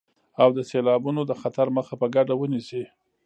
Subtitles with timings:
[0.41, 2.83] او د سيلابونو د خطر مخه په ګډه ونيسئ.